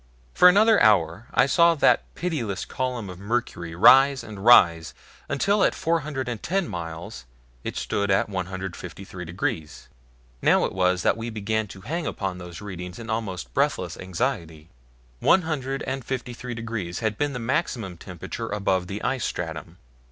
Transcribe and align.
For 0.33 0.49
another 0.49 0.81
hour 0.81 1.27
I 1.31 1.45
saw 1.45 1.75
that 1.75 2.01
pitiless 2.15 2.65
column 2.65 3.07
of 3.07 3.19
mercury 3.19 3.75
rise 3.75 4.23
and 4.23 4.43
rise 4.43 4.95
until 5.29 5.63
at 5.63 5.75
four 5.75 5.99
hundred 5.99 6.27
and 6.27 6.41
ten 6.41 6.67
miles 6.67 7.25
it 7.63 7.77
stood 7.77 8.09
at 8.09 8.27
153 8.27 9.25
degrees. 9.25 9.89
Now 10.41 10.65
it 10.65 10.73
was 10.73 11.03
that 11.03 11.17
we 11.17 11.29
began 11.29 11.67
to 11.67 11.81
hang 11.81 12.07
upon 12.07 12.39
those 12.39 12.61
readings 12.61 12.97
in 12.97 13.11
almost 13.11 13.53
breathless 13.53 13.95
anxiety. 13.95 14.71
One 15.19 15.43
hundred 15.43 15.83
and 15.83 16.03
fifty 16.03 16.33
three 16.33 16.55
degrees 16.55 17.01
had 17.01 17.15
been 17.15 17.33
the 17.33 17.37
maximum 17.37 17.95
temperature 17.97 18.49
above 18.49 18.87
the 18.87 19.03
ice 19.03 19.23
stratum. 19.25 19.77